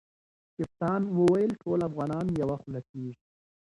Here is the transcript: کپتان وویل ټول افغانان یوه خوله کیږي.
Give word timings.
کپتان 0.55 1.01
وویل 1.17 1.51
ټول 1.61 1.79
افغانان 1.89 2.25
یوه 2.41 2.55
خوله 2.61 2.81
کیږي. 2.89 3.13